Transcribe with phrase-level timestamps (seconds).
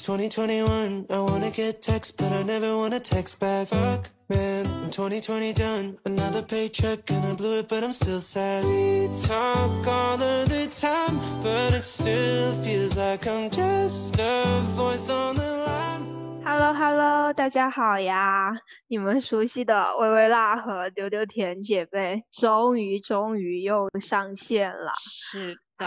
[0.00, 1.04] It's 2021.
[1.10, 3.68] I wanna get text, but I never wanna text back.
[3.68, 4.64] Fuck, man.
[4.64, 5.98] I'm 2020 done.
[6.06, 8.64] Another paycheck and I blew it, but I'm still sad.
[8.64, 15.10] We talk all of the time, but it still feels like I'm just a voice
[15.10, 16.42] on the line.
[16.46, 18.56] Hello Hello，大家好呀！
[18.88, 24.92] 你们熟悉的微微辣和丢丢甜姐妹终于终于又上线了。
[24.98, 25.84] 是的，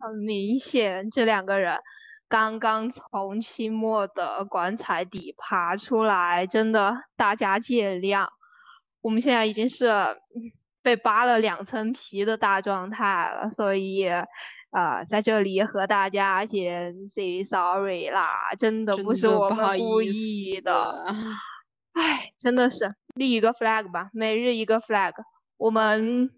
[0.00, 1.78] 很明显，这两个人
[2.32, 8.26] 刚刚从期末的棺材底爬出来，真的大家见谅。
[9.02, 9.92] 我们现在已经是
[10.80, 14.06] 被扒了两层皮的大状态了，所以
[14.70, 20.72] 呃，在这里和大家先 say sorry 啦，真的不是我们故意的。
[21.92, 25.12] 唉，真的是立一个 flag 吧，每日一个 flag，
[25.58, 26.30] 我们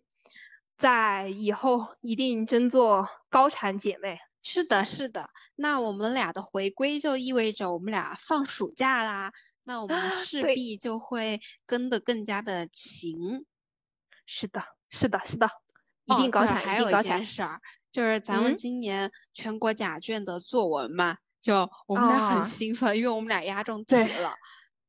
[0.77, 4.19] 在以后一定争做高产姐妹。
[4.45, 5.31] 是的，是的。
[5.57, 9.33] 那我们俩的回归就意味着我们俩放暑假啦。
[9.65, 13.47] 那我们势必就会跟得更加的勤。
[14.27, 15.49] 是的，是的，是的，
[16.05, 17.59] 一定高产，还有一件事儿，
[17.91, 24.35] 就是咱们今年全国甲卷的作文嘛，就我们俩很兴奋，因为我们俩押中题了。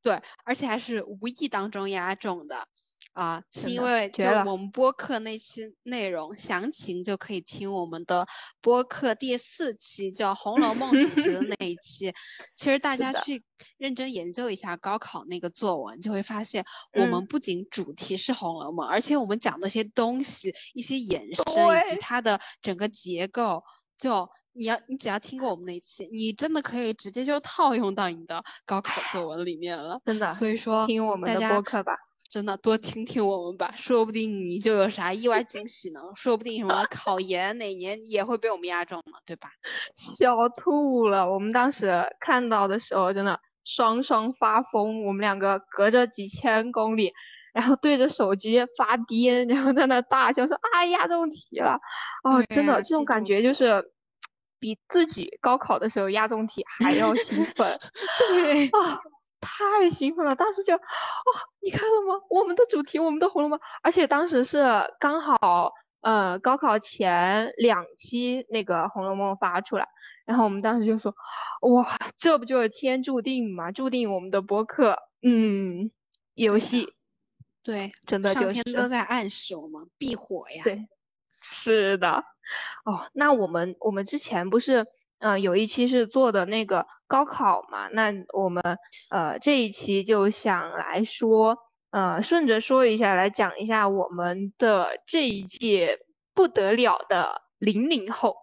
[0.01, 2.67] 对，而且还是无意当中压中的。
[3.15, 8.27] 啊，是因为就我们播客那期内容详情就可以听我们的
[8.59, 12.13] 播客第四期，叫《红楼梦》主题的 那一期。
[12.55, 13.41] 其实大家去
[13.77, 16.63] 认真研究一下高考那个作文，就会发现
[16.99, 23.63] 我们不仅主题是《红楼梦》，而且我们讲的一些东西、一些延伸以及它的整个结构，
[23.97, 29.97] 就你要你只要听过我们那一期，你真的可以直接就套用到你的高考作文里面了。
[30.05, 31.93] 真的，所以说听我们的播客吧。
[32.29, 36.01] 真的多听听我们吧，说不定你就有啥意外惊喜呢。
[36.15, 39.49] 说不定什么考研哪年也会被我们压中呢，对吧？
[39.95, 41.29] 笑吐了！
[41.31, 45.05] 我们当时看到的时候，真的双双发疯。
[45.05, 47.13] 我们两个隔着几千公里，
[47.53, 51.79] 然后对着手机发癫，然后在那大叫说：“啊，压中题了！”
[52.25, 53.81] 哦，真的这种感觉就是
[54.59, 57.79] 比自己高考的时候压中题还要兴奋。
[58.19, 58.99] 对啊。
[59.45, 60.35] 太兴奋了！
[60.35, 60.81] 当时就，哦，
[61.61, 62.19] 你看了吗？
[62.31, 64.63] 我们的主题，我们的《红楼梦》，而且当时是
[64.99, 69.87] 刚好，呃，高考前两期那个《红楼梦》发出来，
[70.25, 71.13] 然后我们当时就说，
[71.61, 73.71] 哇，这不就是天注定吗？
[73.71, 75.91] 注定我们的播客，嗯，
[76.33, 76.93] 游戏，
[77.63, 80.63] 对，真的就是上天都在暗示我们必火呀。
[80.63, 80.87] 对，
[81.29, 82.23] 是的，
[82.85, 84.85] 哦，那我们我们之前不是。
[85.19, 88.61] 嗯，有一期是做的那个高考嘛，那我们
[89.09, 91.57] 呃这一期就想来说，
[91.91, 95.99] 呃顺着说一下，来讲一下我们的这一届
[96.33, 98.35] 不得了的零零后。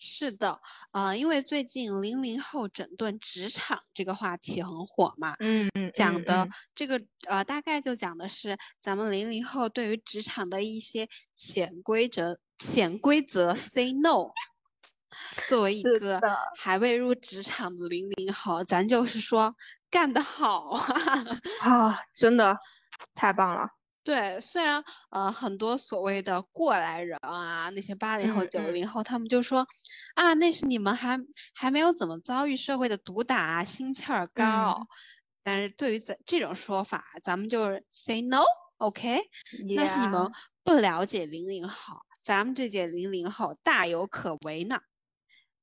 [0.00, 0.60] 是的，
[0.92, 14.30] 呃，因为最近零零后整顿职场这个话题很火嘛，嗯嗯，讲的这个呃大概就讲的是咱们零零后对于职场的一些潜规则，潜规则 say no。
[15.46, 16.20] 作为一个
[16.56, 19.54] 还未入职场的零零后，咱就是说
[19.90, 20.82] 干得好啊！
[21.62, 22.56] 啊，真的
[23.14, 23.68] 太棒了。
[24.04, 29.66] 对，虽然呃很多所谓的过来人啊，那些八零后、九零后，他们就说
[30.14, 31.18] 啊，那是你们还
[31.54, 34.80] 还没有怎么遭遇社会的毒打，心气儿高。
[35.42, 39.20] 但是对于咱这种说法，咱们就是 say no，OK？
[39.76, 40.30] 那是你们
[40.64, 44.78] 不了解零零后，咱们这届零零后大有可为呢。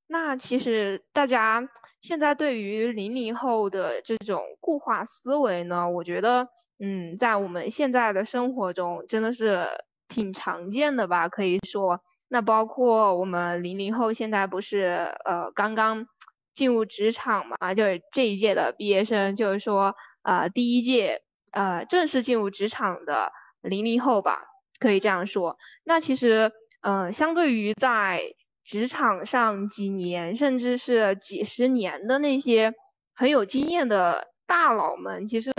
[0.08, 1.68] 那其实大家
[2.02, 6.48] 现在对于零零后的这种固化思维呢，我觉得，
[6.80, 9.68] 嗯，在我们现在的生活中真的是
[10.08, 11.28] 挺常见的吧？
[11.28, 16.06] 可以说，那包括我们零零后现在不是呃刚刚
[16.54, 24.44] 进入职场嘛，就是这一届的毕业生，就是说呃第一届呃正式进入职场的零零后吧，
[24.80, 25.58] 可以这样说。
[25.84, 26.52] 那其实，
[26.82, 28.22] 嗯，相对于在
[28.66, 32.74] 职场上几年甚至是几十年的那些
[33.14, 35.52] 很有经验的大佬们，其实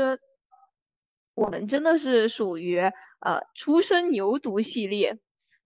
[1.35, 2.81] 我们真的是属于
[3.21, 5.17] 呃初生牛犊系列。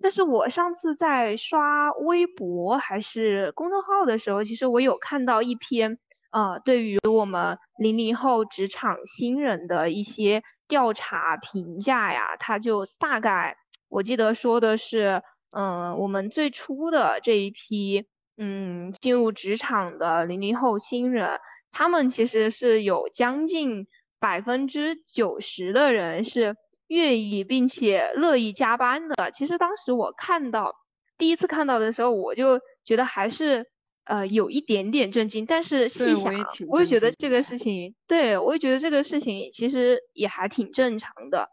[0.02, 5.98] 但是我上次在刷微博还是公众号的时候，其实我有看到一篇
[6.32, 13.56] 呃对于我们零零后职场新人的一些调查评价呀，他就大概
[13.88, 15.22] 我记得说的是。
[15.50, 18.06] 嗯，我们最初的这一批，
[18.36, 21.40] 嗯，进入职场的零零后新人，
[21.72, 23.86] 他们其实是有将近
[24.18, 26.56] 百分之九十的人是
[26.86, 29.30] 愿意并且乐意加班的。
[29.32, 30.74] 其实当时我看到
[31.18, 33.66] 第一次看到的时候，我就觉得还是
[34.04, 36.32] 呃有一点点震惊，但是细想，
[36.68, 41.50] 我也觉得这个事情，对我也觉得这个事情其实也还挺正常的。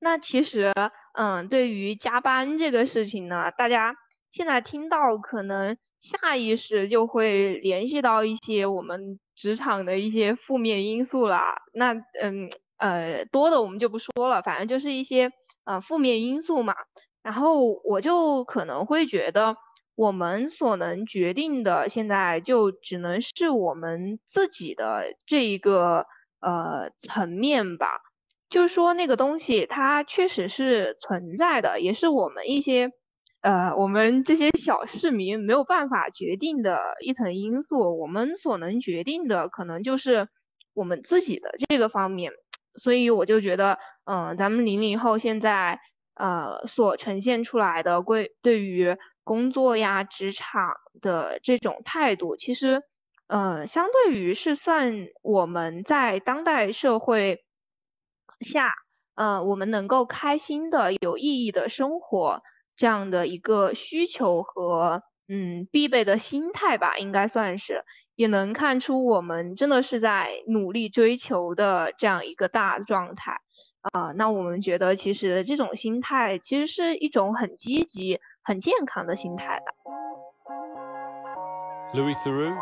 [0.00, 0.72] 那其实，
[1.14, 3.94] 嗯，对于加班这个事情呢，大家
[4.30, 11.56] 现在听到可能下意识就会联系到一些我们职场的一些负面因素啦。
[11.72, 15.30] 那，嗯，呃，多的我们就不说了，反正就是一些
[15.64, 16.74] 呃负面因素嘛。
[17.22, 19.56] 然后我就可能会觉得，
[19.94, 26.06] 我们所能决定的，现在就只能是我们自己的这一个
[26.40, 28.00] 呃层面吧。
[28.54, 32.88] 就是说，那个东西它确实是存在的，也是我们一些，
[33.40, 37.98] 呃，我们这些小市民没有办法决定的一层因素。
[37.98, 40.28] 我们所能决定的，可能就是
[40.72, 42.30] 我们自己的这个方面。
[42.76, 45.80] 所以我就觉得，嗯，咱们零零后现在，
[46.14, 52.80] 呃，所呈现出来的归对于工作呀、职场的这种态度，其实，
[53.26, 57.43] 呃，相对于是算我们在当代社会。
[58.40, 58.72] 下，
[59.14, 62.42] 呃，我们能够开心的、有意义的生活，
[62.76, 67.84] 这样的一个需求和嗯必备的心态吧，应该算是，
[68.16, 73.38] 也能看出我们真的是在努力追求的这样一个大状态
[73.92, 74.12] 啊。
[74.16, 79.64] 那我们觉得，其实这种心态其实是一种很积极、很健康的心态吧。
[81.94, 82.56] Louis Theroux,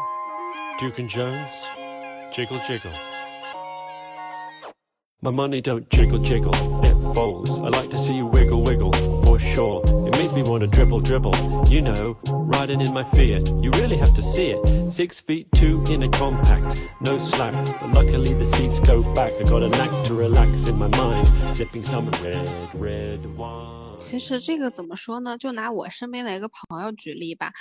[0.79, 1.51] Duke and Jones,
[2.31, 3.12] Jiggle Jiggle.
[5.22, 6.54] My money don't jiggle jiggle,
[6.86, 7.50] it folds.
[7.50, 8.94] I like to see you wiggle wiggle,
[9.26, 9.82] for sure.
[10.08, 11.34] It makes me wanna dribble dribble.
[11.68, 14.94] You know, riding in my Fiat, you really have to see it.
[14.94, 17.52] Six feet two in a compact, no slack.
[17.82, 19.34] But luckily the seats go back.
[19.40, 23.98] I got a knack to relax in my mind, sipping some red, red wine.
[23.98, 25.36] 其实这个怎么说呢？
[25.36, 27.52] 就拿我身边的一个朋友举例吧，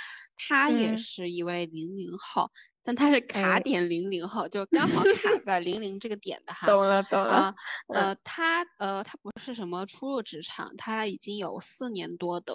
[0.47, 2.51] 他也是一位零零后，
[2.84, 5.10] 但他是卡点零零后，就刚好卡
[5.44, 6.66] 在零零这个点的哈。
[6.66, 7.32] 懂了，懂了。
[7.32, 7.54] 啊，
[7.94, 12.52] 呃，他呃，他不是什么初入职场，他已经有四年多的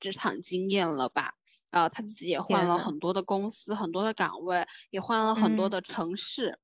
[0.00, 1.34] 职场经验了吧？
[1.70, 6.58] 呃，他自己也换了很多的公司，很多的岗位，也换了很多的城市，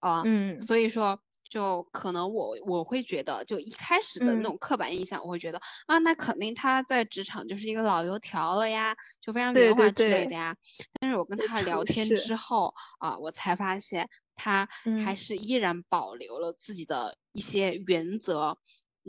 [0.00, 1.20] 啊，嗯，所以说。
[1.50, 10.54] 就可能我我会觉得，就一开始的那种刻板印象，我会觉得啊，那肯定他在职场就是一个老油条了呀，就非常圆滑之类的呀。
[11.00, 18.56] 但是我跟他聊天之后啊，我才发现他还是依然保留了自己的一些原则。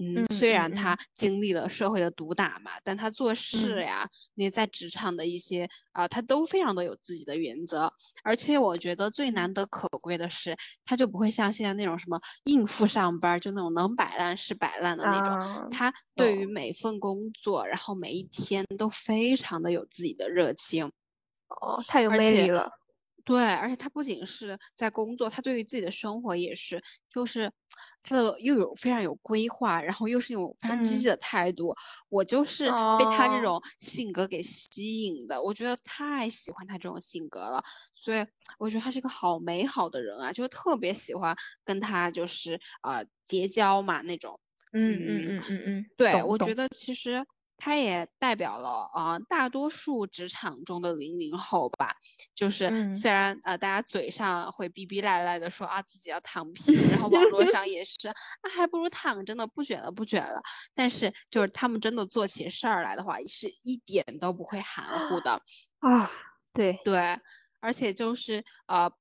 [0.03, 7.93] 嗯，虽然他经历了社会的毒打嘛，但他做事呀，那在职场的一些啊，他都非常的有自己的原则。
[8.23, 15.69] 而且我觉得最难得可贵的是，他就不会像现在那种什么应付上班，就那种能摆烂是摆烂的那种。
[15.69, 20.91] 他对于每份工作，然后每一天都非常的有自己的热情。
[21.47, 22.71] 哦，太有魅力了。
[23.31, 27.49] 对，而且他不仅是在工作，他对于自己的生活也是，就是
[28.03, 31.73] 他的又有非常有规划，然后又是那种非常积极的态度。
[32.09, 37.63] 我就是被他这种性格给吸引的，我觉得太喜欢他这种性格了，
[37.93, 38.25] 所以
[38.59, 41.33] 我觉得他是一个好美好的人啊，就特别喜欢
[41.63, 44.37] 跟他就是呃结交嘛那种。
[44.73, 47.25] 嗯嗯嗯嗯嗯，对，我觉得其实。
[47.63, 51.95] 他也代表了啊，大多数职场中的零零后吧，
[52.33, 58.15] 就是虽然呃，大家嘴上会逼逼赖赖的说啊自己要躺平，然后网络上也是，啊
[58.51, 60.41] 还不如躺着呢，不卷了不卷了。
[60.73, 65.39] 但是就是他们真的做起事儿来的话，是一点都不会含糊的
[65.81, 66.09] 啊。
[66.53, 67.15] 对对，
[67.59, 68.91] 而且就是呃。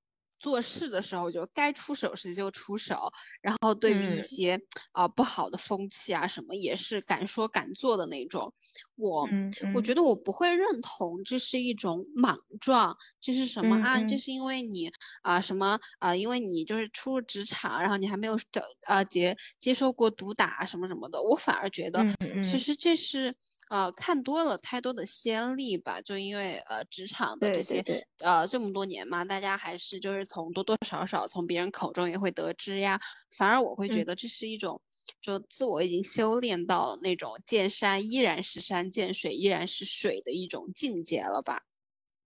[0.41, 4.59] 做事的时候就该出手时就出手，然后对于一些
[4.93, 8.53] 啊不好的风气啊什么也是敢说敢做的那种。
[9.01, 9.29] 我
[9.75, 14.01] 我觉得我不会认同这是一种莽撞，这是什么啊？
[14.03, 14.91] 这是因为你
[15.23, 16.15] 啊什么啊？
[16.15, 18.39] 因为你就是初入职场，然后你还没有
[18.87, 21.21] 呃接接受过毒打什么什么的。
[21.21, 22.05] 我反而觉得
[22.43, 23.35] 其实这是
[23.69, 26.01] 呃看多了太多的先例吧。
[26.01, 27.85] 就因为呃职场的这些
[28.21, 30.21] 呃这么多年嘛，大家还是就是。
[30.31, 33.01] 从多多少少从别人口中也会得知呀，
[33.37, 34.81] 反而我会觉得这是一种，
[35.21, 41.63] 就自我已经修炼到了那种见山依然是山，见水依然是水的一种境界了吧？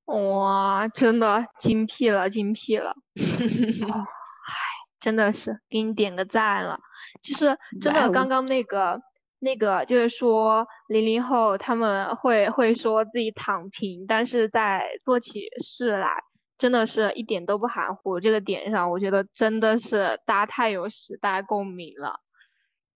[0.07, 2.95] 哇，真的精辟了，精辟了！
[3.17, 4.55] 唉，
[5.01, 6.79] 真的是给你点个赞了。
[7.23, 9.01] 其实 真的，刚刚那个
[9.39, 16.23] 那个就是说零零后他们会会说自己躺平，但是在做起事来。
[16.57, 22.21] 真的是一点都不含糊，这个点上，我觉得真的是大家太有时代共鸣了。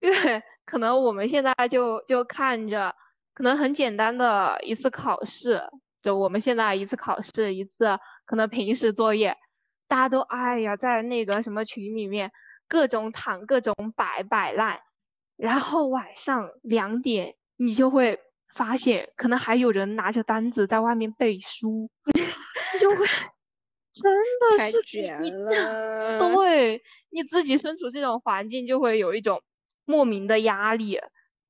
[0.00, 2.95] 因为可能我们现在就就看着，
[3.35, 5.62] 可能很简单的一次考试，
[6.02, 9.37] 就我们现在一次考试一次，可能平时作业，
[9.88, 12.31] 大家都哎呀，在那个什么群里面
[12.69, 14.81] 各种躺各种摆摆烂，
[15.37, 18.21] 然后晚上两点你就会
[18.55, 21.90] 发现，可能还有人拿着单子在外面背书，
[22.81, 23.07] 就会
[23.95, 24.12] 真
[24.59, 29.43] 的是卷 了，对，你自己身处这种环境就会有一种
[29.88, 31.00] 莫名的压力，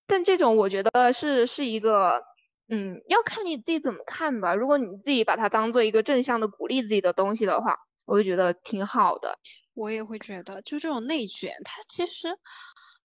[0.07, 2.23] 但这种我觉得是是一个。
[2.71, 4.55] 嗯，要看你自己怎么看吧。
[4.55, 9.39] 如果你自己把它当做一个正向的鼓励自己的东西的话，我就觉得挺好的。
[9.73, 12.29] 我也会觉得，就这种内卷，它其实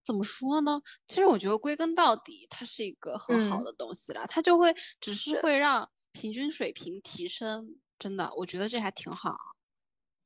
[0.03, 0.81] 怎么说呢？
[1.07, 4.25] 其实我觉得归根到底，它是一个很好的东西了。
[4.27, 7.77] 它就会只是会让平均水平提升。
[7.97, 9.52] 真的，我觉得这还挺好。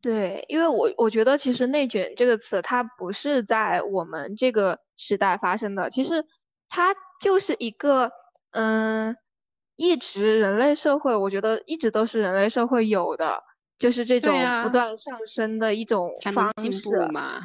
[0.01, 6.25] 对，因为我我觉得其实内卷这个词，它不是在我们这个时代发生的，其实
[6.69, 8.11] 它就是一个
[8.51, 9.15] 嗯。
[9.79, 13.43] 一直人类社会，我觉得一直都是人类社会有的，
[13.77, 17.37] 就是这种不断上升的一种方式嘛。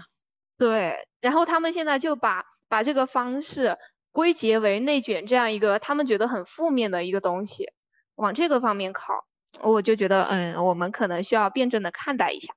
[0.56, 3.76] 对，然后他们现在就把把这个方式
[4.12, 7.70] 归结为内卷这样一个他们觉得很负面的一个东西，
[8.14, 9.26] 往这个方面靠，
[9.60, 12.52] 我就觉得嗯，我们可能需要辩证的看待一下。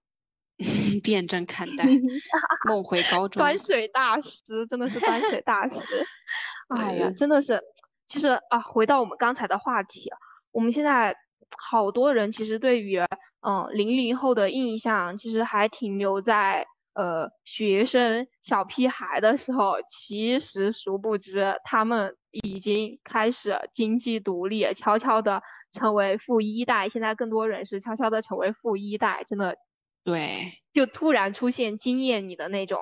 [1.04, 1.84] 辩证看待，
[2.66, 3.42] 梦回高中。
[3.42, 5.80] 端水大师真的是端水大师，
[6.76, 7.62] 哎呀，真的是。
[8.08, 10.10] 其实啊，回到我们刚才的话题，
[10.52, 11.14] 我们现在
[11.58, 13.00] 好多人其实对于
[13.42, 19.76] 嗯零零后的印象，其实还停留在呃学生小屁孩的时候。
[19.88, 26.90] 其实殊不知，他们已经开始经济独立，悄悄的成为富一代。
[26.90, 29.56] 现在更多人是悄悄的成为富一代，真的，
[30.04, 32.82] 对，就突然出现惊艳你的那种。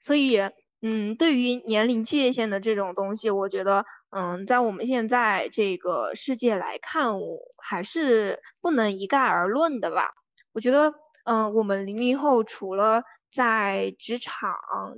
[0.00, 0.40] 所以。
[0.82, 3.84] 嗯，对于年龄界限的这种东西，我觉得，
[4.16, 10.10] 嗯，在我们现在这个世界来看，我还是不能一概而论的吧。
[10.54, 10.90] 我觉得，
[11.30, 14.52] 嗯，我们零零后除了在职场、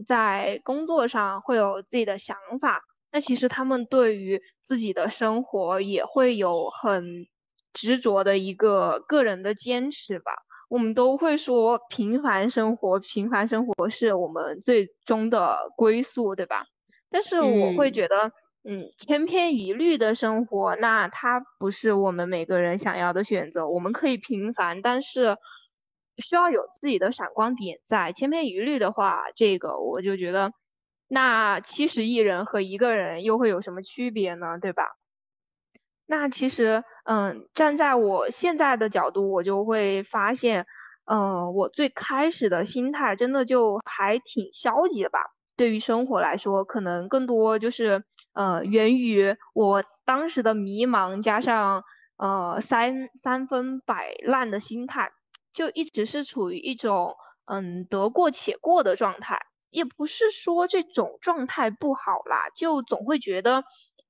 [0.07, 2.81] 在工作上会有自己的想法，
[3.13, 7.27] 那其实他们对于自己的生活也会有很
[7.75, 10.33] 执着的一个个人的坚持吧。
[10.71, 16.65] 我们都会说平凡生活，平凡生活是我们最终的归宿，对吧？
[17.11, 18.33] 但是我会觉得，
[18.65, 23.69] 嗯，千篇一律的生活，那它不是我们每个人想要的选择。
[23.69, 25.37] 我们可以平凡，但是
[26.19, 28.13] 需要有自己的闪光点在。
[28.13, 30.53] 千篇一律的话，这个我就觉得，
[31.09, 34.59] 那七十亿人和一个人又会有什么区别呢？
[34.59, 34.97] 对吧？
[36.07, 40.67] 那其实，嗯，站在我现在的角度，我就会发现，
[41.07, 45.21] 嗯，我最开始的心态真的就还挺消极的吧。
[45.57, 48.05] 对于生活来说，可能更多就是，
[48.35, 51.83] 呃，源于我当时的迷茫，加上，
[52.17, 55.13] 呃，三三分摆烂的心态，
[55.53, 57.15] 就一直是处于一种，
[57.47, 59.39] 嗯，得过且过的状态。
[59.71, 63.65] 也不是说这种状态不好啦，就总会觉得。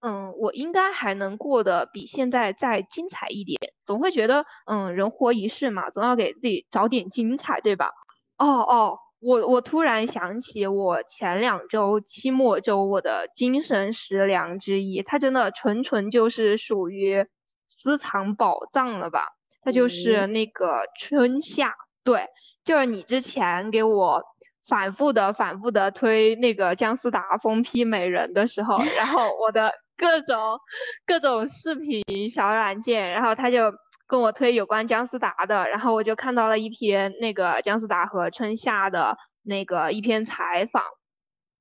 [0.04, 3.56] 嗯，我应该还能过得比现在再精彩一点。
[3.86, 7.92] 总会觉得，嗯，人活一世嘛，总要给自己找点精彩，对吧？
[8.36, 17.24] 哦哦，我我突然想起我前两周期末周我的精神食粮之一，它真的纯纯就是属于
[17.68, 19.28] 私藏宝藏了吧？
[19.62, 22.26] 它就是那个春夏，对，
[22.64, 24.22] 就是你之前给我
[24.68, 29.72] 反复的反复的推那个姜思达疯批美人的时候，然后我的。
[29.94, 30.58] 各种
[31.06, 33.72] 各种视频小软件，然后他就
[34.08, 40.82] 跟我推有关姜思达的，然后我就看到了一篇那个姜思达和春夏的那个一篇采访，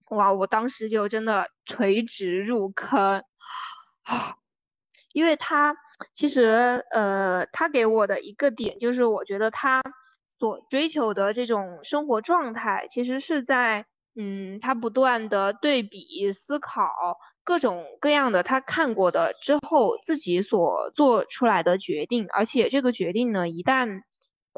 [0.10, 3.22] 哇，我当时就真的垂直入坑，
[4.06, 4.34] 啊，
[5.14, 5.76] 因为他
[6.14, 9.82] 其实呃，他给我的一个点就是，我觉得他
[10.40, 17.18] 所追求的这种生活状态，其实是在嗯，他不断的对比思考。
[17.44, 24.02] 各种各样的他看过的之后，自己所做出来的决定，而且这个决定呢，一旦，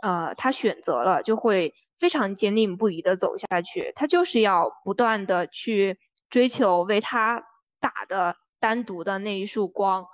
[0.01, 3.93] 呃，他选择了，就会非常坚定不移的走下去。
[3.95, 5.97] 他就是要不断的去
[6.29, 7.41] 追求为他
[7.79, 10.07] 打的单独的那一束光。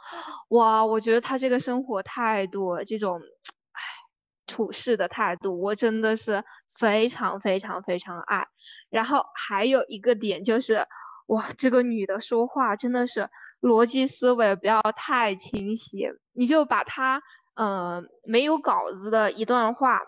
[0.50, 3.22] 哇，我觉得他这个生活态度，这种，
[3.74, 3.80] 唉，
[4.48, 8.48] 处事的态度，我真的是非常非常非常爱。
[8.90, 10.88] 然后还有一个点就是。
[11.30, 13.30] 哇，这个女的说话真的是
[13.62, 17.22] 逻辑思维不要太清晰，你就把她，
[17.54, 20.02] 嗯，没有稿子的一段话，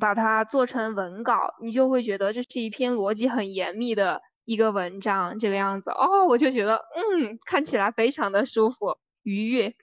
[0.00, 9.74] 把它做成文稿，你就会觉得这是一篇逻辑很严密的一个文章，这个样子哦，我就觉得，嗯，看起来非常的舒服愉悦。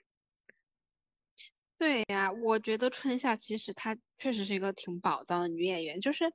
[1.80, 6.30] 对呀，我觉得春夏其实她确实是一个挺宝藏的女演员，就是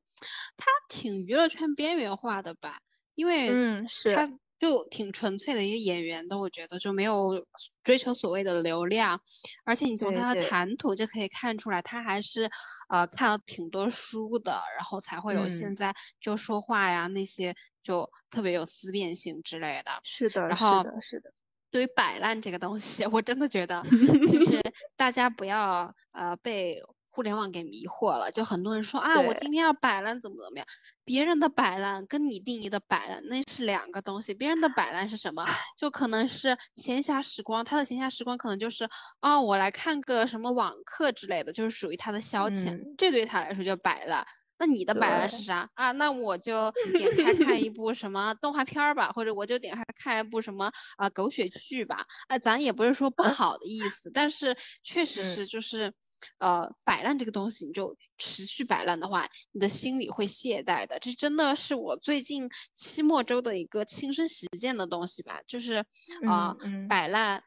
[0.58, 2.80] 她挺娱乐圈边缘化的吧，
[3.16, 4.30] 因为嗯是。
[4.60, 7.46] 就挺纯粹的一个演员的，我觉得就没有
[7.84, 9.22] 追求所谓的流量，
[9.64, 12.50] 而且你从他的谈吐就可以看出来，他还是
[12.90, 19.92] 呃看了挺多书的，然后才会有现在就说话呀那些就特别有思辨性之类的。
[20.04, 21.34] 是的，然后是的，是的。
[21.70, 23.84] 对于摆烂这个东西， 我真的觉得
[24.32, 24.62] 就是
[24.96, 26.76] 大家不要呃被。
[27.18, 30.68] 互联网给迷惑了，就很多人说啊，我今天要摆烂，怎么怎么样？
[31.04, 34.36] 别人的摆烂跟你定义的摆烂那是两个东西。
[34.36, 35.44] 别人的摆烂是什么？
[35.76, 38.88] 就可能是闲暇时光，他的闲暇时光可能就是
[39.20, 44.24] 哦，我来看个什么网课之类的，就是属于他的消遣，这对他来说就摆烂。
[44.60, 45.92] 那你的摆烂是啥啊？
[45.94, 52.06] 那我就 点开看一部什么动画片儿吧，或者我就点开看一部什么啊狗血剧吧。
[52.28, 55.92] 哎，咱也不是说不好的意思，但是确实是就是。
[56.40, 60.98] 呃，摆烂这个东西，你就持续摆烂的话，你的心里会懈怠的。
[61.00, 65.84] 这真的是我最近期末周的一个亲身实践的东西吧，就是
[66.28, 66.56] 啊，
[66.90, 67.44] 摆烂，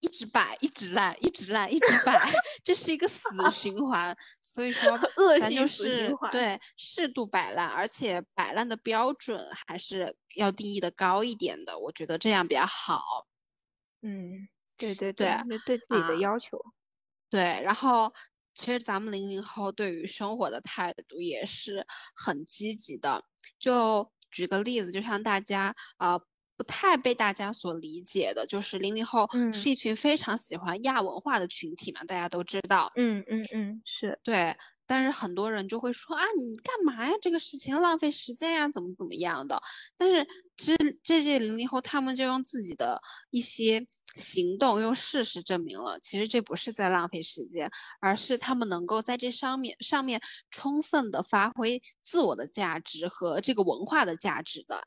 [0.00, 2.30] 一直摆，一直烂，一直烂，一直摆，
[2.62, 4.16] 这是一个死循环。
[4.40, 4.98] 所以说，
[5.40, 13.26] 咱就是对适度摆烂，而且摆烂的标准还是要定义的高一点的，我觉得这样比较好。
[14.02, 15.26] 嗯，对对对，
[15.64, 16.58] 对自己的要求。
[17.30, 18.12] 对，然后
[18.54, 23.24] 其实咱们零零后对于生活的态度也是很积极的。
[23.58, 26.18] 就举个例子，就像大家呃
[26.56, 32.92] 不太被大家所理解的，就是零零后是一群非常喜欢亚文化的群体嘛，大家都知道。
[32.96, 34.56] 嗯嗯嗯，是对。
[34.86, 37.12] 但是很多人就会说啊，你干嘛呀？
[37.20, 39.60] 这个事情浪费时间呀，怎么怎么样的？
[39.96, 40.26] 但是
[40.56, 43.00] 其实这些零零后，他们就用自己的
[43.30, 43.86] 一些
[44.16, 54.86] 行动，用事实证明了，其实这不是在浪费时间，而是他们能够在这上面上面充分的发挥自我的价值和这个文化的价值的。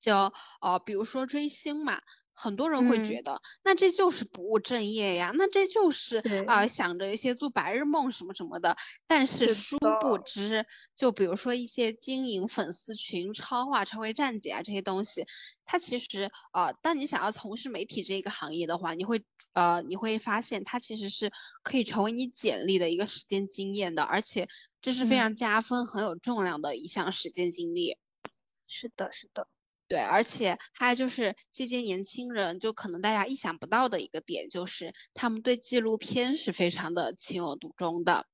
[0.00, 2.00] 就呃，比如说追星嘛。
[2.34, 8.76] 很多人会觉得，那这就是不务正业呀，那这就是啊，想着一些做白日梦什么什么的。
[9.06, 10.64] 但是殊不知，
[10.96, 15.24] 就比如说一些经营粉丝群、超话、成为站姐啊这些东西，
[15.64, 21.30] 它其实呃，当你想要从事媒体这个行业的话，你会呃，你会发现它其实是
[21.62, 24.48] 可以成为你简历的一个实践经验的，而且
[24.80, 27.96] 这是非常加分、很有重量的一项实践经历。
[28.66, 29.46] 是的，是的。
[29.92, 38.24] 对，而且还有就是这些年轻人，就可能大家意想不到的一个点，就是他们对纪录片是非常的情有独钟的。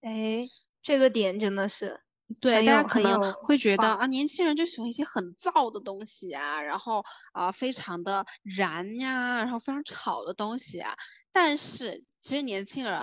[0.00, 0.42] 哎，
[0.82, 2.00] 这个点真的是，
[2.40, 7.04] 对大家可能会觉得啊，年轻人就喜欢一些很燥的东西啊，然后
[7.34, 8.24] 啊，非常的
[8.56, 10.96] 燃呀，然后非常吵的东西啊。
[11.30, 12.98] 但是其实年轻人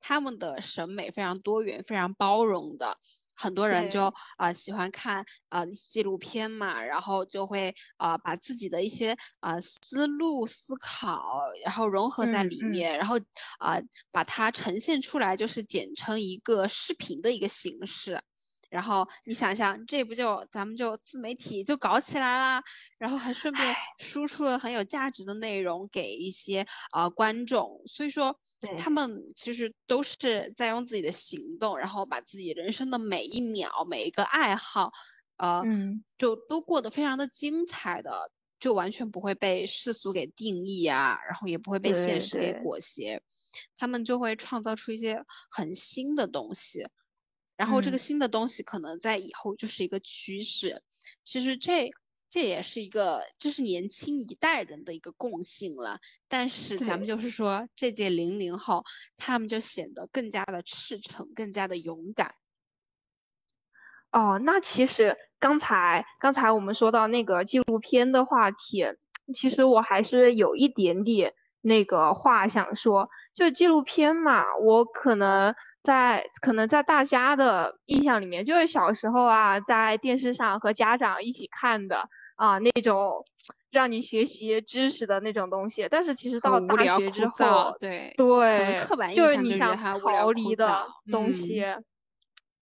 [0.00, 2.98] 他们的审美非常多元，非常包容的。
[3.36, 13.16] 很多人就啊喜欢看啊纪录片嘛，然后就会啊把自己的一些啊思路思考，然后融合在里面，然后
[13.58, 13.78] 啊
[14.10, 18.20] 把它呈现出来，就是剪成一个视频的一个形式。
[18.70, 22.62] 然后你想想，这不就咱们就自媒体就搞起来啦，
[22.98, 28.38] 然后还顺便输出了很有价值的内容给一些啊观众，所以说
[28.76, 34.90] 他们其实都是在用自己的行动，然后把自己人生的每一秒、每一个爱好，
[35.36, 35.62] 呃，
[36.18, 43.20] 就都过得非常的精彩的，就完全不会被世俗给定义啊，然后也不会被现实给裹挟，
[43.76, 46.86] 他们就会创造出一些很新的东西。
[47.56, 50.82] 然后这个新的东西可能在以后就是一个趋势，
[51.24, 51.90] 其实这
[52.28, 55.98] 这也是一个这是年轻一代人的一个共性了。
[56.28, 58.84] 但是咱们就是说这届零零后，
[59.16, 62.34] 他们就显得更加的赤诚，更加的勇敢。
[64.12, 68.84] 哦，那其实刚才刚才我们说到那个纪录片的话题，
[69.34, 71.32] 其实我还是有一点点
[71.66, 75.54] 那个话想说，就纪录片嘛，我可能。
[75.86, 83.24] 在可能在大家的印象里面，就是小时候啊，在电视上和家长一起看的啊那种
[83.70, 85.86] 让你学习知识的那种东西。
[85.88, 91.64] 但是其实到大学之后，对对，就是你想逃离的东西。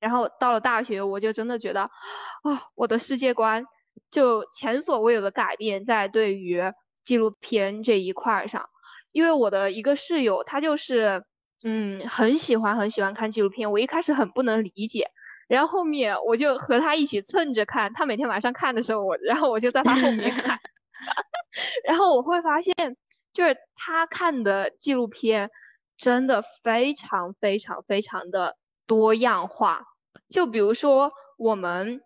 [0.01, 3.65] 然后到了大学，我就真的觉得啊，我的世界观
[4.11, 6.63] 就前所未有的改变在对于
[7.03, 8.69] 纪录片这一块上，
[9.15, 11.25] 因为我的一个室友，他就是。
[11.67, 13.71] 嗯，很喜欢很喜欢看纪录片。
[13.71, 15.09] 我一开始很不能理解，
[15.49, 17.91] 然后后面我就和他一起蹭着看。
[17.95, 20.59] 他每天晚上看的时候，我然后我就在他后面看。
[21.89, 22.75] 然后我会发现，
[23.33, 25.51] 就是他看的纪录片，
[25.97, 29.87] 真的非常非常非常的多样化。
[30.29, 32.03] 就比如说我们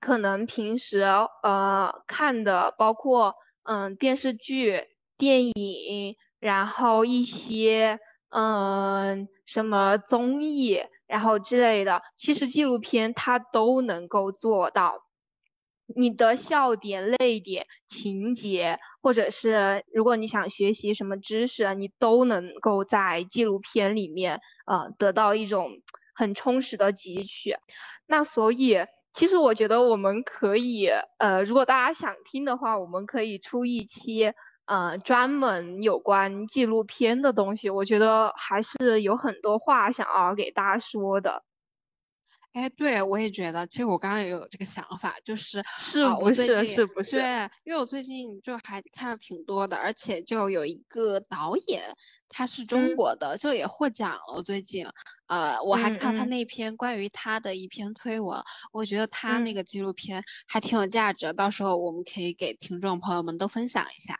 [0.00, 1.02] 可能平时
[1.42, 4.82] 呃看的，包括嗯电视剧、
[5.18, 14.92] 电影，然后一些嗯什么综艺，然后之类的，其实纪录片它都能够做到。
[15.96, 25.70] 你的笑点、泪点、情节，或者是如果你想学习什么知识，你都能够在纪录片里面，呃，得到一种
[26.14, 27.56] 很充实的汲取。
[28.06, 28.76] 那所以，
[29.14, 34.32] 其实我觉得我们可以，呃，如果大家想听的话，我们可以出一期，
[34.66, 37.68] 呃，专门有关纪录片的东西。
[37.68, 41.44] 我觉得还是有很多话想要给大家说的。
[42.54, 45.58] 哎，对，我也觉得，其实我刚刚也有这个想法，就是
[46.06, 47.10] 啊，我最近是不是？
[47.10, 51.82] 对，因为我最近就还看了挺多的，而且就有一个导演，
[52.28, 54.40] 他是中国的，就也获奖了。
[54.40, 54.86] 最近，
[55.26, 58.40] 呃，我还看他那篇关于他的一篇推文，
[58.72, 64.16] 我觉得他那个纪录片还挺有价值，到时候我们可以给听众朋友们都分享一下。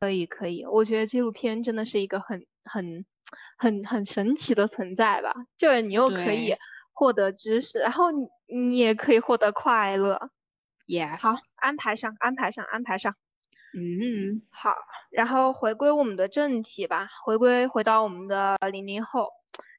[0.00, 3.04] 可以，可以，我觉得纪录片真的是一个很、很、
[3.58, 6.54] 很、很神奇的存在吧，就是你又可以。
[6.96, 10.30] 获得知识，然后你你也可以获得快乐。
[10.86, 13.12] Yes，好，安排上，安排上，安排上。
[13.76, 14.76] 嗯，好，
[15.10, 19.28] 然后回归我们的正题吧，回归回到我们的零零后。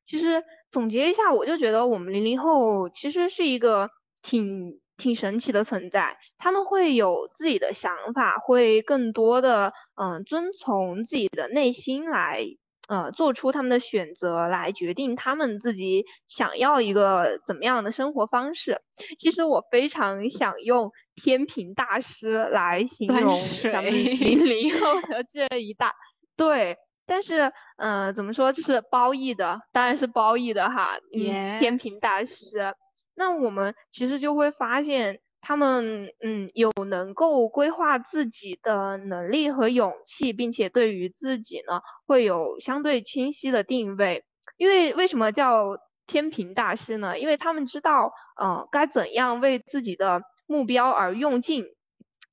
[0.06, 3.90] 其实总结一下，我就觉得我们零零后其实是一个
[4.22, 6.18] 挺挺神奇的存在。
[6.38, 12.46] 他们会有自己的想法，会更多的嗯遵从自己的内心来。
[12.88, 18.80] 呃，做出他们的选择来决定他们自己想要一个怎么样的生活方式。
[19.18, 23.36] 其实我非常想用天平大师来形容
[23.74, 25.92] 咱们零零后的这一代。
[26.38, 26.78] 对，
[27.08, 30.96] 但是嗯，怎么说，就是褒义的，当然是褒义的哈。
[31.18, 32.72] 嗯，天平大师，
[33.16, 35.20] 那我们其实就会发现。
[35.48, 44.24] 他们嗯有能够规划自己的能力和勇气，并且对于自己呢会有相对清晰的定位。
[44.58, 47.20] 因为为什么叫天平大师呢？
[47.20, 51.64] 因为他们知道呃该怎样为自己的目标而用劲。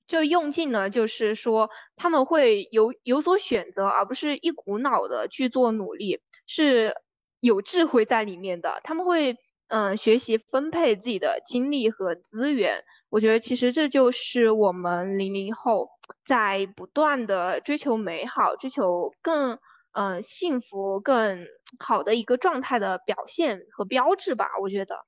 [0.07, 6.95] 就用劲呢，就是说他们会有有所选择，而不是一股脑的去做努力，是
[7.41, 8.81] 有智慧在里面的。
[8.85, 9.37] 他们会
[9.73, 12.85] 嗯学习分配自己的精力和资源。
[13.09, 15.89] 我觉得其实这就是我们零零后
[16.27, 19.59] 在不断的追求美好、追求更
[19.93, 21.47] 嗯幸福、更
[21.79, 24.49] 好的一个状态的表现和标志吧。
[24.63, 25.05] 我觉得。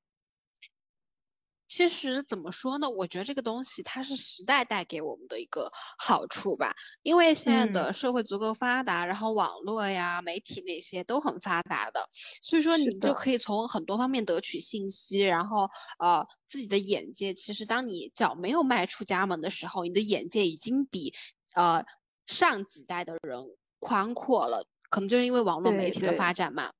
[1.74, 2.88] 其实怎么说呢？
[2.88, 6.72] 我觉得这个东西它是时代带给我们的一个好处吧。
[7.02, 12.08] 因为现在的社会足够发达，然后网络呀、媒体那些都很发达的，
[12.40, 15.18] 所以说你就可以从很多方面得取信息。
[15.18, 21.12] 然后呃，自己的眼界，其实当你脚没有迈出家门的时候，你的眼界已经比
[21.56, 21.84] 呃
[22.24, 23.36] 上几代的人
[23.80, 24.64] 宽阔了。
[24.90, 26.70] 可能就是因为网络媒体的发展嘛。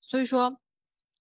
[0.00, 0.56] 所以说。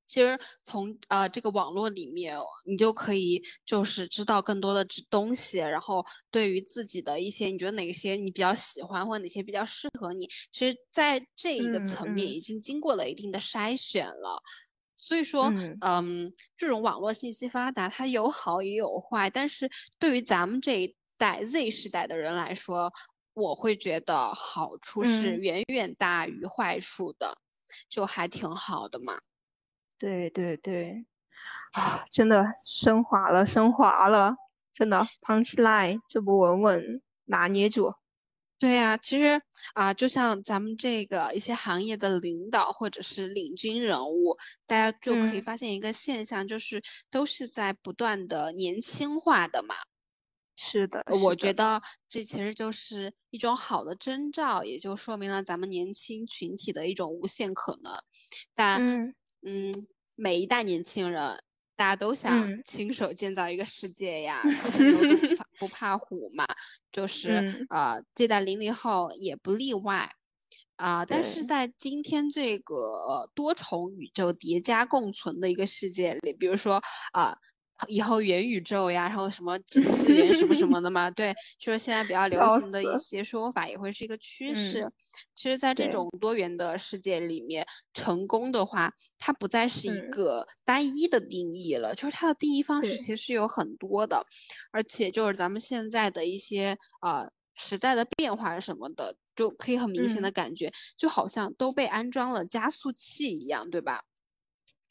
[0.08, 14.42] 其实从呃这个网络里面，你就可以就是知道更多的东西，然后对于自己的一些你觉得哪些你比较喜欢，或者哪些比较适合你，其实在这一个层面已经经过了一定的筛选了。
[14.98, 22.92] 所以说，嗯，这种网络信息发达，它有好也有坏，但是对于咱们这一代 Z 时代的人来说，
[23.34, 27.36] 我会觉得好处是远远大于坏处的，
[27.90, 29.20] 就还挺好的嘛。
[29.98, 31.06] 对对对，
[31.74, 34.36] 啊，真的升华了，升华了，
[34.74, 37.94] 真的 punch line 这不稳稳拿捏住。
[38.58, 39.42] 对呀，其实
[39.74, 46.82] 啊，就像咱们这个一些行业的领导或者是领军人物，大家就可以发现一个现象，就是
[47.12, 49.76] 都是在不断的年轻化的嘛。
[50.56, 57.94] 是的，我觉得这其实就是一种好的征兆，也就说明了咱们年轻群体的一种无限可能。
[58.56, 58.82] 但
[59.46, 59.72] 嗯，
[60.16, 61.42] 每一代年轻人，
[61.76, 66.44] 大家都想亲手建造一个世界呀，初生牛犊不怕不怕虎嘛，
[66.92, 70.10] 就是呃，这代零零后也不例外
[70.78, 71.06] 啊。
[71.06, 76.82] 但是在今天这个多重宇宙叠加共存的一个世界里，比如说
[77.14, 77.38] 啊。
[77.88, 84.90] 以后元宇宙呀，然后什么几次 元什么什么的嘛，对，就是现在比较流行的一些说法，也会是一个趋势。
[85.36, 94.24] 其实，在这种多元的世界里面，成功的话，它不再是一个单一的定义了，就是它的定义方式其实有很多的，
[94.72, 104.04] 而且就是咱们现在的一些呃时代的变化什么的，就可以很明显的感觉，就好像都被安装了加速器一样，对吧？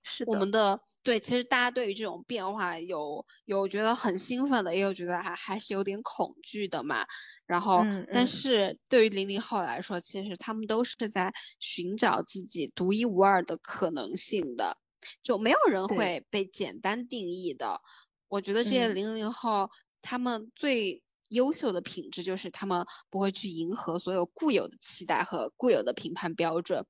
[0.05, 7.05] 是我们的对，其实大家对于这种变化有有觉得很兴奋的，也有觉得还还是有点恐惧的嘛。
[7.47, 14.77] 然后，但是对于零零后来说，其实他们都是在寻找自己独一无二的可能性的，
[15.23, 17.81] 就没有人会被简单定义的。
[18.29, 19.71] 我觉得这些零零后
[20.03, 21.03] 他们最。
[21.35, 26.85] 优秀的品质就是他们不会去迎合所有固有的期待和固有的评判标准，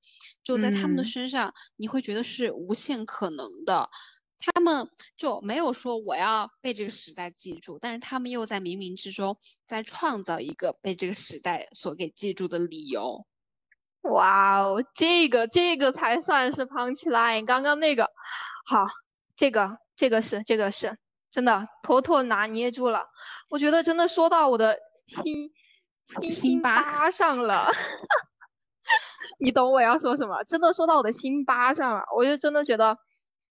[0.44, 3.90] 就在他们的身上，你会觉得是无限可能的。
[4.38, 13.26] 他们就没有说我要被这个时代记住，但是他们又在冥冥之中在创造一个被这个时代所给记住的理由。
[14.02, 18.10] 哇哦，这个这个才算是 punch line，刚刚那个
[18.66, 18.86] 好，
[19.34, 20.98] 这个这个是这个是。
[21.34, 23.04] 真的妥妥拿捏住了，
[23.50, 25.50] 我觉得真的说到我的心
[26.06, 27.66] 心心巴上了，
[29.40, 30.44] 你懂我要说什么？
[30.44, 32.96] 真的说到我的心巴上了，我就真的觉得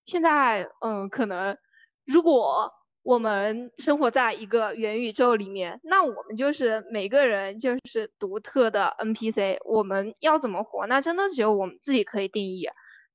[0.06, 1.58] 现在，嗯，可能
[2.06, 12.66] 如果我们生活在一个元宇宙里面，那我们就是每个人就是独特的 NPC，我们要怎么活，那真的只有我们自己可以定义，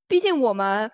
[0.07, 0.91] 毕竟我们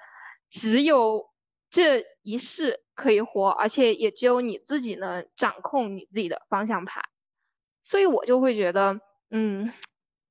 [0.49, 1.29] 只有
[1.75, 2.81] 这一世。
[2.97, 7.03] 可以活，而且也只有你自己能掌控你自己的方向盘，
[7.83, 9.73] 所以我就会觉得，嗯，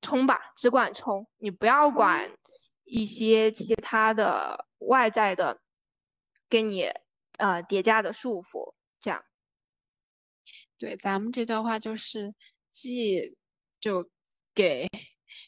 [0.00, 2.30] 冲吧，只管冲，你不要管
[2.84, 5.60] 一些其他的外在的
[6.48, 6.90] 给你
[7.36, 9.22] 呃叠加的束缚，这样。
[10.78, 12.34] 对，咱们这段话就是
[12.70, 13.36] 既
[13.78, 14.08] 就
[14.54, 14.88] 给。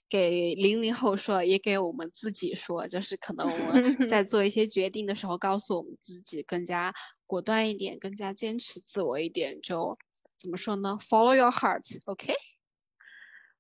[0.09, 6.93] 给零零后说，也给我们自己说，就是可能我们在 做一些决定的时候，告诉我们自己更加
[7.27, 9.61] 果断一点，更加坚持自我一点。
[9.61, 9.97] 就
[10.39, 12.35] 怎么说呢？Follow your heart，OK？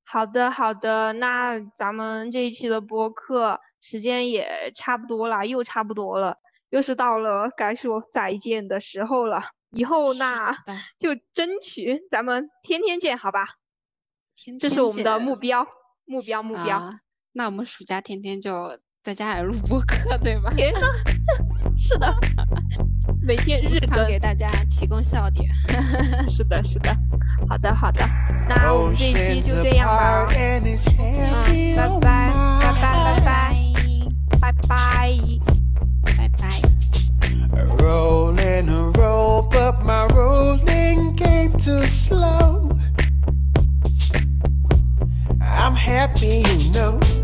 [0.04, 1.12] 好的，好的。
[1.14, 6.36] 那咱们这一期的播客时间也差不多了，又差不多了，
[6.70, 9.50] 又是到了该说再见的时候了。
[9.70, 10.56] 以后那
[10.98, 13.56] 就争取咱们天天见，好吧？
[14.60, 15.66] 这是我们的目标。
[16.06, 16.78] 目标目标，
[17.32, 20.50] 那我们暑假天天就在家里录播客，对吧？
[20.54, 20.80] 天呐，
[21.76, 22.14] 是的，
[23.20, 25.46] 每天日常给大家提供笑点。
[26.30, 26.96] 是的，是的，
[27.48, 28.00] 好的，好的，
[28.48, 30.26] 那我们这一期就这样吧。
[30.98, 32.82] 嗯，拜拜，拜拜，
[34.40, 34.68] 拜拜，拜拜，
[36.16, 36.46] 拜拜。
[45.48, 47.15] I'm happy, you know.